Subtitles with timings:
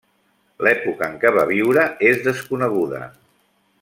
[0.67, 3.03] L'època en què va viure és desconeguda.